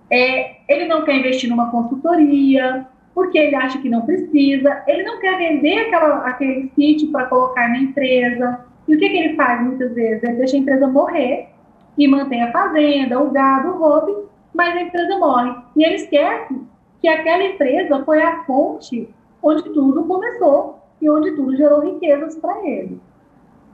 é, 0.09 0.57
ele 0.67 0.87
não 0.87 1.03
quer 1.03 1.15
investir 1.15 1.49
numa 1.49 1.69
consultoria, 1.71 2.87
porque 3.19 3.37
ele 3.37 3.55
acha 3.57 3.77
que 3.79 3.89
não 3.89 4.03
precisa, 4.03 4.81
ele 4.87 5.03
não 5.03 5.19
quer 5.19 5.37
vender 5.37 5.87
aquela, 5.87 6.25
aquele 6.25 6.71
sítio 6.73 7.11
para 7.11 7.25
colocar 7.25 7.67
na 7.67 7.77
empresa. 7.77 8.65
E 8.87 8.95
o 8.95 8.97
que, 8.97 9.09
que 9.09 9.17
ele 9.17 9.35
faz 9.35 9.61
muitas 9.61 9.93
vezes? 9.93 10.23
Ele 10.23 10.37
deixa 10.37 10.55
a 10.55 10.59
empresa 10.59 10.87
morrer 10.87 11.49
e 11.97 12.07
mantém 12.07 12.41
a 12.41 12.51
fazenda, 12.53 13.21
o 13.21 13.29
gado, 13.29 13.71
o 13.71 13.77
hobby, 13.77 14.15
mas 14.53 14.73
a 14.73 14.81
empresa 14.83 15.19
morre. 15.19 15.53
E 15.75 15.83
ele 15.83 15.95
esquece 15.95 16.61
que 17.01 17.09
aquela 17.09 17.43
empresa 17.43 18.01
foi 18.05 18.21
a 18.21 18.41
fonte 18.45 19.13
onde 19.43 19.63
tudo 19.63 20.05
começou 20.05 20.79
e 21.01 21.09
onde 21.09 21.31
tudo 21.35 21.57
gerou 21.57 21.81
riquezas 21.81 22.37
para 22.37 22.65
ele. 22.65 23.01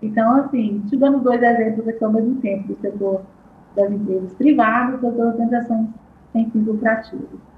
Então, 0.02 0.38
assim, 0.38 0.82
te 0.90 0.98
dando 0.98 1.20
dois 1.20 1.42
exemplos 1.44 1.88
aqui 1.88 2.04
ao 2.04 2.12
mesmo 2.12 2.42
tempo, 2.42 2.70
do 2.70 2.82
setor 2.82 3.22
das 3.76 3.92
empresas 3.92 4.34
privadas, 4.34 5.00
das 5.00 5.20
organizações 5.20 5.88
sem 6.34 6.50
fins 6.50 6.66
lucrativos. 6.66 7.55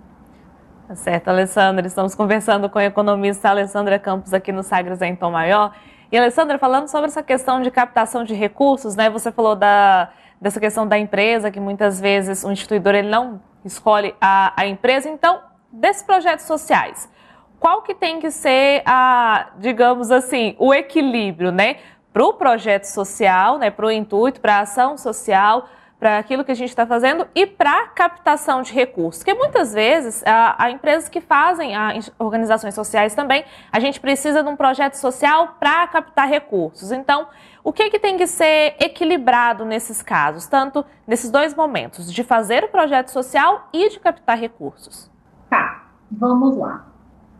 Tá 0.88 0.96
certo, 0.96 1.28
Alessandra. 1.28 1.86
Estamos 1.86 2.16
conversando 2.16 2.70
com 2.70 2.80
a 2.80 2.86
economista 2.86 3.50
Alessandra 3.50 4.00
Campos 4.00 4.34
aqui 4.34 4.54
no 4.54 4.64
Sagres 4.64 5.02
em 5.02 5.18
Tom 5.18 5.32
Maior. 5.32 5.76
E, 6.10 6.18
Alessandra, 6.18 6.58
falando 6.58 6.88
sobre 6.88 7.08
essa 7.08 7.22
questão 7.22 7.62
de 7.62 7.70
captação 7.70 8.24
de 8.24 8.34
recursos, 8.34 8.96
né? 8.96 9.10
Você 9.10 9.30
falou 9.30 9.54
da, 9.54 10.10
dessa 10.40 10.62
questão 10.62 10.88
da 10.88 10.98
empresa, 10.98 11.52
que 11.52 11.60
muitas 11.60 12.00
vezes 12.00 12.46
o 12.46 12.52
instituidor 12.54 12.96
ele 12.96 13.10
não 13.10 13.42
escolhe 13.66 14.16
a, 14.22 14.54
a 14.56 14.66
empresa. 14.66 15.10
Então, 15.10 15.42
desses 15.70 16.04
projetos 16.04 16.46
sociais, 16.46 17.12
qual 17.60 17.82
que 17.82 17.94
tem 17.94 18.22
que 18.22 18.32
ser 18.32 18.82
a, 18.86 19.50
digamos 19.58 20.10
assim, 20.10 20.56
o 20.58 20.74
equilíbrio, 20.74 21.52
né? 21.52 21.80
Para 22.14 22.24
o 22.24 22.34
projeto 22.36 22.86
social, 22.86 23.58
né? 23.58 23.70
Para 23.70 23.88
o 23.88 23.92
intuito, 23.92 24.40
para 24.40 24.56
a 24.56 24.60
ação 24.62 24.98
social, 24.98 25.68
para 26.00 26.20
aquilo 26.20 26.44
que 26.44 26.52
a 26.52 26.56
gente 26.56 26.70
está 26.70 26.86
fazendo 26.86 27.28
e 27.34 27.46
para 27.46 27.88
captação 27.88 28.62
de 28.62 28.72
recursos. 28.72 29.24
Porque 29.24 29.34
muitas 29.34 29.74
vezes, 29.74 30.24
há, 30.26 30.70
empresas 30.70 31.10
que 31.10 31.20
fazem, 31.20 31.76
há 31.76 31.94
organizações 32.20 32.76
sociais 32.76 33.16
também, 33.16 33.44
a 33.72 33.80
gente 33.80 34.00
precisa 34.00 34.44
de 34.44 34.50
um 34.50 34.56
projeto 34.56 34.94
social 34.94 35.56
para 35.60 35.88
captar 35.88 36.28
recursos. 36.28 36.92
Então, 36.92 37.28
o 37.64 37.74
que, 37.74 37.90
que 37.90 38.00
tem 38.00 38.16
que 38.16 38.28
ser 38.28 38.76
equilibrado 38.80 39.66
nesses 39.66 40.04
casos, 40.04 40.46
tanto 40.46 40.86
nesses 41.08 41.32
dois 41.32 41.56
momentos, 41.56 42.14
de 42.14 42.24
fazer 42.24 42.64
o 42.64 42.70
projeto 42.70 43.10
social 43.10 43.68
e 43.74 43.90
de 43.90 44.00
captar 44.00 44.38
recursos? 44.38 45.10
Tá, 45.50 45.88
vamos 46.12 46.58
lá. 46.58 46.86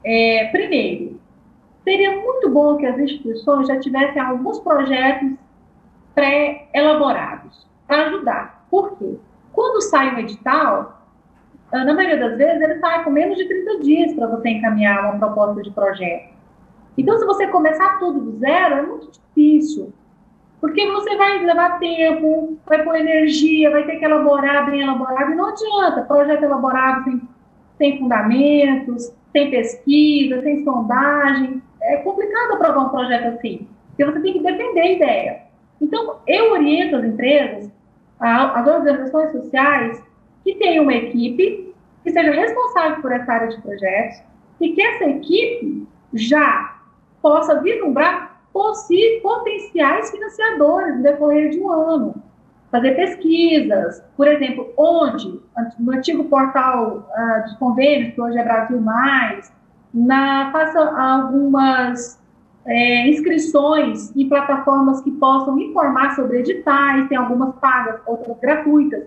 É, 0.04 0.50
primeiro, 0.52 1.20
seria 1.84 2.20
muito 2.20 2.50
bom 2.50 2.76
que 2.78 2.88
as 2.88 2.98
instituições 2.98 3.68
já 3.68 3.80
tivessem 3.80 4.20
alguns 4.20 4.60
projetos 4.60 5.34
pré-elaborados 6.16 7.67
para 7.88 8.08
ajudar. 8.08 8.66
Por 8.70 8.98
quê? 8.98 9.16
Quando 9.54 9.82
sai 9.82 10.14
um 10.14 10.20
edital, 10.20 11.02
ah, 11.72 11.84
na 11.84 11.94
maioria 11.94 12.18
das 12.18 12.38
vezes, 12.38 12.62
ele 12.62 12.80
sai 12.80 13.04
com 13.04 13.10
menos 13.10 13.38
de 13.38 13.46
30 13.46 13.80
dias 13.80 14.14
para 14.14 14.28
você 14.28 14.50
encaminhar 14.50 15.06
uma 15.06 15.18
proposta 15.18 15.62
de 15.62 15.72
projeto. 15.72 16.34
Então, 16.98 17.18
se 17.18 17.26
você 17.26 17.48
começar 17.48 18.00
tudo 18.00 18.20
do 18.20 18.38
zero, 18.40 18.76
é 18.76 18.82
muito 18.82 19.12
difícil. 19.12 19.94
Porque 20.60 20.86
você 20.92 21.16
vai 21.16 21.44
levar 21.44 21.78
tempo, 21.78 22.58
vai 22.66 22.84
pôr 22.84 22.96
energia, 22.96 23.70
vai 23.70 23.86
ter 23.86 23.98
que 23.98 24.06
elaborar 24.06 24.66
bem 24.66 24.82
elaborado, 24.82 25.32
e 25.32 25.36
não 25.36 25.46
adianta. 25.46 26.02
Projeto 26.02 26.44
elaborado 26.44 27.04
sem, 27.04 27.22
sem 27.78 28.00
fundamentos, 28.00 29.14
sem 29.32 29.52
pesquisa, 29.52 30.42
sem 30.42 30.64
sondagem. 30.64 31.62
É 31.82 31.98
complicado 31.98 32.54
aprovar 32.54 32.86
um 32.86 32.90
projeto 32.90 33.36
assim, 33.36 33.68
porque 33.90 34.06
você 34.06 34.20
tem 34.22 34.34
que 34.34 34.40
defender 34.40 34.82
a 34.82 34.92
ideia. 34.92 35.42
Então, 35.80 36.16
eu 36.26 36.54
oriento 36.54 36.96
as 36.96 37.04
empresas, 37.04 37.72
as 38.20 38.68
organizações 38.68 39.32
sociais, 39.32 40.04
que 40.44 40.56
tenham 40.56 40.84
uma 40.84 40.94
equipe 40.94 41.74
que 42.04 42.12
seja 42.12 42.32
responsável 42.32 43.02
por 43.02 43.12
essa 43.12 43.32
área 43.32 43.50
de 43.50 43.62
projetos 43.62 44.22
e 44.62 44.74
que 44.74 44.82
essa 44.82 45.06
equipe 45.06 45.88
já 46.14 46.78
possa 47.22 47.62
vislumbrar 47.62 48.38
potenciais 49.22 50.10
financiadores 50.10 50.98
no 50.98 51.04
decorrer 51.04 51.50
de 51.52 51.60
um 51.60 51.72
ano. 51.72 52.16
Fazer 52.72 52.96
pesquisas, 52.96 54.04
por 54.16 54.28
exemplo, 54.28 54.74
onde, 54.78 55.40
no 55.80 55.92
antigo 55.92 56.26
portal 56.26 57.08
uh, 57.10 57.44
dos 57.44 57.54
convênios, 57.58 58.14
que 58.14 58.22
hoje 58.22 58.38
é 58.38 58.44
Brasil 58.44 58.82
Mais, 58.82 59.54
na, 59.94 60.52
faça 60.52 60.80
algumas 60.80 62.20
é, 62.68 63.08
inscrições 63.08 64.14
em 64.16 64.28
plataformas 64.28 65.02
que 65.02 65.12
possam 65.12 65.58
informar 65.58 66.16
sobre 66.16 66.40
editais, 66.40 67.08
tem 67.08 67.18
algumas 67.18 67.56
pagas, 67.56 68.02
outras 68.06 68.38
gratuitas, 68.40 69.04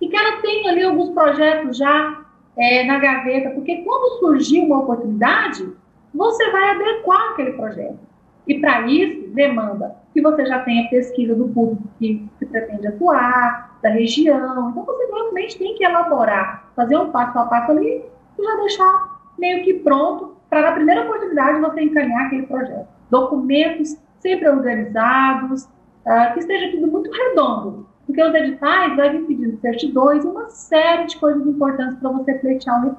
e 0.00 0.08
que 0.08 0.16
ela 0.16 0.40
tenha 0.40 0.70
ali 0.70 0.84
alguns 0.84 1.10
projetos 1.10 1.76
já 1.76 2.24
é, 2.56 2.84
na 2.84 2.98
gaveta, 2.98 3.50
porque 3.50 3.82
quando 3.82 4.18
surgir 4.20 4.60
uma 4.60 4.80
oportunidade, 4.80 5.68
você 6.14 6.50
vai 6.50 6.70
adequar 6.70 7.32
aquele 7.32 7.52
projeto. 7.52 7.98
E 8.46 8.58
para 8.58 8.86
isso, 8.86 9.28
demanda 9.30 9.96
que 10.12 10.20
você 10.20 10.46
já 10.46 10.60
tenha 10.60 10.88
pesquisa 10.88 11.34
do 11.34 11.48
público 11.48 11.82
que 11.98 12.28
se 12.38 12.46
pretende 12.46 12.86
atuar, 12.86 13.78
da 13.82 13.90
região. 13.90 14.70
Então, 14.70 14.84
você 14.84 15.06
realmente 15.06 15.58
tem 15.58 15.74
que 15.74 15.84
elaborar, 15.84 16.70
fazer 16.74 16.96
um 16.96 17.10
passo 17.10 17.38
a 17.38 17.44
passo 17.44 17.72
ali 17.72 18.02
e 18.38 18.42
já 18.42 18.56
deixar 18.56 19.20
meio 19.38 19.64
que 19.64 19.74
pronto 19.74 20.36
para, 20.48 20.62
na 20.62 20.72
primeira 20.72 21.02
oportunidade, 21.02 21.60
você 21.60 21.82
encaminhar 21.82 22.26
aquele 22.26 22.46
projeto. 22.46 22.99
Documentos 23.10 23.96
sempre 24.18 24.48
organizados, 24.48 25.64
uh, 25.64 26.32
que 26.34 26.40
esteja 26.40 26.70
tudo 26.70 26.86
muito 26.86 27.10
redondo. 27.10 27.88
Porque 28.06 28.22
os 28.22 28.34
editais 28.34 28.96
vai 28.96 29.10
vir 29.10 29.26
pedindo 29.26 29.60
certidões 29.60 30.24
e 30.24 30.28
uma 30.28 30.48
série 30.48 31.06
de 31.06 31.16
coisas 31.16 31.46
importantes 31.46 31.98
para 31.98 32.10
você 32.10 32.34
pleitear 32.34 32.86
um 32.86 32.94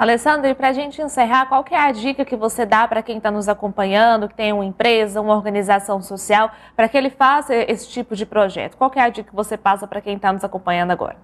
Alessandra, 0.00 0.48
e 0.48 0.54
para 0.54 0.68
a 0.68 0.72
gente 0.72 1.02
encerrar, 1.02 1.44
qual 1.44 1.62
que 1.62 1.74
é 1.74 1.78
a 1.78 1.92
dica 1.92 2.24
que 2.24 2.34
você 2.34 2.64
dá 2.64 2.88
para 2.88 3.02
quem 3.02 3.18
está 3.18 3.30
nos 3.30 3.50
acompanhando, 3.50 4.28
que 4.28 4.34
tem 4.34 4.50
uma 4.50 4.64
empresa, 4.64 5.20
uma 5.20 5.34
organização 5.34 6.00
social, 6.00 6.50
para 6.74 6.88
que 6.88 6.96
ele 6.96 7.10
faça 7.10 7.54
esse 7.54 7.86
tipo 7.86 8.16
de 8.16 8.24
projeto? 8.24 8.78
Qual 8.78 8.88
que 8.88 8.98
é 8.98 9.02
a 9.02 9.10
dica 9.10 9.28
que 9.28 9.36
você 9.36 9.58
passa 9.58 9.86
para 9.86 10.00
quem 10.00 10.16
está 10.16 10.32
nos 10.32 10.42
acompanhando 10.42 10.90
agora? 10.90 11.16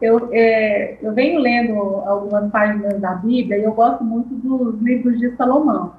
Eu, 0.00 0.28
é, 0.32 0.98
eu 1.00 1.12
venho 1.12 1.40
lendo 1.40 1.78
algumas 1.78 2.50
páginas 2.50 3.00
da 3.00 3.14
Bíblia 3.14 3.58
e 3.58 3.64
eu 3.64 3.72
gosto 3.72 4.04
muito 4.04 4.34
dos 4.34 4.80
livros 4.82 5.18
de 5.18 5.34
Salomão. 5.36 5.94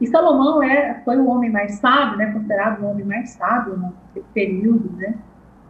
E 0.00 0.06
Salomão 0.06 0.62
é, 0.62 1.00
foi 1.04 1.18
o 1.18 1.28
homem 1.28 1.50
mais 1.50 1.74
sábio, 1.74 2.16
né, 2.16 2.32
considerado 2.32 2.82
o 2.82 2.86
homem 2.86 3.04
mais 3.04 3.30
sábio 3.30 3.76
no 3.76 3.94
período, 4.34 4.90
né? 4.96 5.14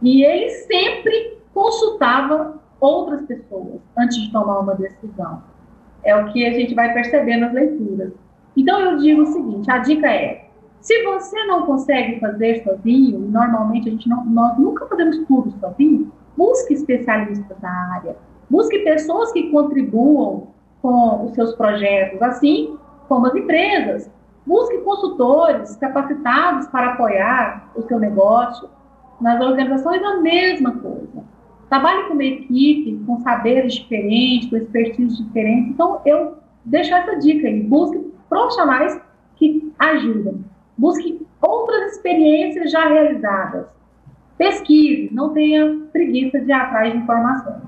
E 0.01 0.23
ele 0.23 0.49
sempre 0.49 1.37
consultava 1.53 2.59
outras 2.79 3.21
pessoas 3.23 3.81
antes 3.97 4.17
de 4.17 4.31
tomar 4.31 4.59
uma 4.59 4.75
decisão. 4.75 5.43
É 6.03 6.15
o 6.15 6.31
que 6.31 6.45
a 6.45 6.53
gente 6.53 6.73
vai 6.73 6.93
perceber 6.93 7.37
nas 7.37 7.53
leituras. 7.53 8.11
Então 8.57 8.79
eu 8.79 8.97
digo 8.97 9.21
o 9.21 9.27
seguinte: 9.27 9.69
a 9.69 9.77
dica 9.77 10.07
é: 10.11 10.45
se 10.79 11.03
você 11.03 11.43
não 11.45 11.65
consegue 11.65 12.19
fazer 12.19 12.63
sozinho, 12.63 13.19
normalmente 13.19 13.87
a 13.87 13.91
gente 13.91 14.09
não, 14.09 14.25
nós 14.25 14.57
nunca 14.57 14.87
fazemos 14.87 15.19
tudo 15.27 15.51
sozinho, 15.59 16.11
busque 16.37 16.73
especialistas 16.73 17.57
da 17.59 17.69
área, 17.69 18.15
busque 18.49 18.79
pessoas 18.79 19.31
que 19.31 19.51
contribuam 19.51 20.47
com 20.81 21.25
os 21.25 21.33
seus 21.33 21.53
projetos, 21.55 22.21
assim 22.21 22.77
como 23.07 23.27
as 23.27 23.35
empresas. 23.35 24.09
Busque 24.45 24.77
consultores 24.79 25.75
capacitados 25.75 26.67
para 26.67 26.93
apoiar 26.93 27.71
o 27.75 27.81
seu 27.83 27.99
negócio. 27.99 28.69
Nas 29.19 29.39
organizações, 29.39 30.01
a 30.01 30.17
mesma 30.17 30.71
coisa. 30.77 31.23
Trabalhe 31.69 32.07
com 32.07 32.13
uma 32.15 32.23
equipe, 32.23 32.99
com 33.05 33.21
saberes 33.21 33.75
diferentes, 33.75 34.49
com 34.49 34.57
expertise 34.57 35.23
diferentes. 35.23 35.69
Então, 35.69 36.01
eu 36.05 36.37
deixo 36.65 36.93
essa 36.93 37.15
dica 37.17 37.47
aí. 37.47 37.61
Busque 37.61 37.99
profissionais 38.27 38.99
que 39.35 39.71
ajudem. 39.77 40.43
Busque 40.77 41.25
outras 41.41 41.93
experiências 41.93 42.71
já 42.71 42.87
realizadas. 42.87 43.67
Pesquise, 44.41 45.07
não 45.13 45.31
tenha 45.35 45.81
preguiça 45.93 46.39
de 46.39 46.49
ir 46.49 46.51
atrás 46.51 46.91
de 46.91 46.97
informações. 46.97 47.61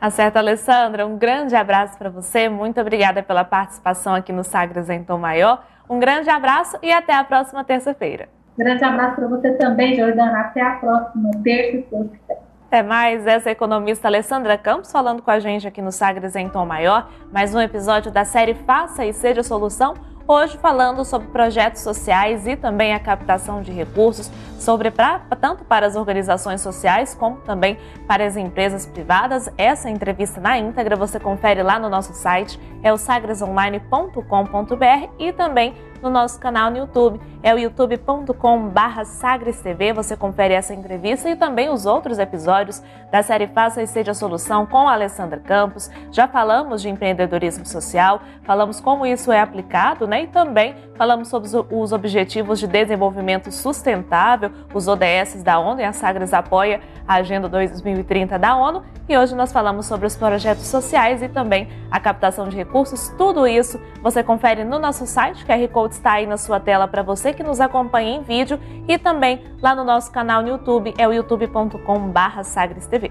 Acerto, 0.00 0.38
Alessandra. 0.38 1.04
Um 1.04 1.18
grande 1.18 1.56
abraço 1.56 1.98
para 1.98 2.08
você. 2.08 2.48
Muito 2.48 2.80
obrigada 2.80 3.24
pela 3.24 3.42
participação 3.42 4.14
aqui 4.14 4.32
no 4.32 4.44
Sagres 4.44 4.88
em 4.88 5.02
Tom 5.02 5.18
Maior. 5.18 5.64
Um 5.90 5.98
grande 5.98 6.30
abraço 6.30 6.78
e 6.80 6.92
até 6.92 7.12
a 7.12 7.24
próxima 7.24 7.64
terça-feira. 7.64 8.28
Grande 8.56 8.84
abraço 8.84 9.16
para 9.16 9.26
você 9.26 9.50
também, 9.54 9.96
Jordana. 9.96 10.42
Até 10.42 10.60
a 10.60 10.74
próxima 10.74 11.30
terça, 11.42 11.78
se 11.78 11.86
Deus 11.90 12.10
quiser. 12.12 12.38
Até 12.68 12.82
mais, 12.84 13.26
essa 13.26 13.48
é 13.48 13.52
economista 13.52 14.06
Alessandra 14.06 14.56
Campos 14.56 14.92
falando 14.92 15.22
com 15.22 15.30
a 15.32 15.40
gente 15.40 15.66
aqui 15.66 15.82
no 15.82 15.90
Sagres 15.90 16.36
em 16.36 16.48
Tom 16.48 16.66
Maior. 16.66 17.10
Mais 17.32 17.52
um 17.52 17.60
episódio 17.60 18.12
da 18.12 18.24
série 18.24 18.54
Faça 18.54 19.04
e 19.04 19.12
Seja 19.12 19.42
Solução. 19.42 19.94
Hoje 20.30 20.58
falando 20.58 21.06
sobre 21.06 21.28
projetos 21.28 21.80
sociais 21.80 22.46
e 22.46 22.54
também 22.54 22.92
a 22.92 23.00
captação 23.00 23.62
de 23.62 23.72
recursos, 23.72 24.30
sobre 24.58 24.90
pra, 24.90 25.20
tanto 25.40 25.64
para 25.64 25.86
as 25.86 25.96
organizações 25.96 26.60
sociais 26.60 27.14
como 27.14 27.38
também 27.38 27.78
para 28.06 28.26
as 28.26 28.36
empresas 28.36 28.84
privadas. 28.84 29.48
Essa 29.56 29.88
entrevista 29.88 30.38
na 30.38 30.58
íntegra 30.58 30.96
você 30.96 31.18
confere 31.18 31.62
lá 31.62 31.78
no 31.78 31.88
nosso 31.88 32.12
site, 32.12 32.60
é 32.82 32.92
o 32.92 32.98
sagresonline.com.br 32.98 35.08
e 35.18 35.32
também 35.32 35.74
no 36.02 36.10
nosso 36.10 36.38
canal 36.38 36.70
no 36.70 36.78
YouTube. 36.78 37.20
É 37.42 37.54
o 37.54 37.58
youtube.com.br 37.58 39.04
sagrestv. 39.04 39.92
Você 39.94 40.16
confere 40.16 40.54
essa 40.54 40.74
entrevista 40.74 41.28
e 41.28 41.36
também 41.36 41.68
os 41.68 41.86
outros 41.86 42.18
episódios 42.18 42.82
da 43.10 43.22
série 43.22 43.46
Faça 43.46 43.82
e 43.82 43.86
Seja 43.86 44.14
Solução 44.14 44.66
com 44.66 44.88
a 44.88 44.92
Alessandra 44.92 45.38
Campos. 45.38 45.90
Já 46.10 46.26
falamos 46.26 46.82
de 46.82 46.88
empreendedorismo 46.88 47.64
social, 47.64 48.20
falamos 48.42 48.80
como 48.80 49.06
isso 49.06 49.30
é 49.30 49.40
aplicado, 49.40 50.06
né? 50.06 50.22
E 50.22 50.26
também 50.26 50.74
falamos 50.96 51.28
sobre 51.28 51.48
os 51.70 51.92
Objetivos 51.92 52.58
de 52.58 52.66
Desenvolvimento 52.66 53.52
Sustentável, 53.52 54.50
os 54.74 54.88
ODS 54.88 55.42
da 55.42 55.58
ONU, 55.58 55.80
e 55.80 55.84
a 55.84 55.92
Sagres 55.92 56.34
apoia 56.34 56.80
a 57.06 57.14
Agenda 57.14 57.48
2030 57.48 58.38
da 58.38 58.56
ONU. 58.56 58.82
E 59.08 59.16
hoje 59.16 59.34
nós 59.34 59.50
falamos 59.52 59.86
sobre 59.86 60.06
os 60.06 60.16
projetos 60.16 60.66
sociais 60.66 61.22
e 61.22 61.28
também 61.28 61.68
a 61.90 61.98
captação 61.98 62.48
de 62.48 62.56
recursos. 62.56 63.08
Tudo 63.16 63.46
isso 63.46 63.80
você 64.02 64.22
confere 64.22 64.64
no 64.64 64.78
nosso 64.78 65.06
site, 65.06 65.44
que 65.44 65.52
QR 65.52 65.68
Está 65.94 66.12
aí 66.12 66.26
na 66.26 66.36
sua 66.36 66.60
tela 66.60 66.86
para 66.86 67.02
você 67.02 67.32
que 67.32 67.42
nos 67.42 67.60
acompanha 67.60 68.16
em 68.16 68.22
vídeo 68.22 68.58
e 68.86 68.98
também 68.98 69.44
lá 69.62 69.74
no 69.74 69.84
nosso 69.84 70.10
canal 70.10 70.42
no 70.42 70.48
YouTube, 70.48 70.94
é 70.96 71.06
o 71.06 71.12
youtube.com/sagrestv. 71.12 73.10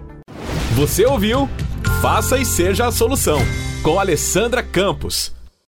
Você 0.76 1.06
ouviu? 1.06 1.50
Faça 2.02 2.38
e 2.38 2.46
seja 2.46 2.88
a 2.88 2.92
solução 2.92 3.40
com 3.84 4.00
Alessandra 4.00 4.62
Campos. 4.62 5.37